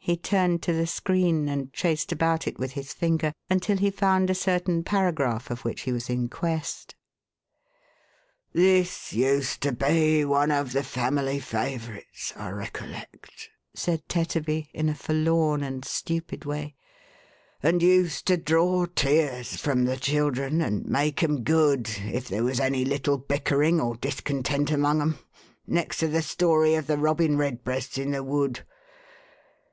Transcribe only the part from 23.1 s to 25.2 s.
bickering or discontent among 'em,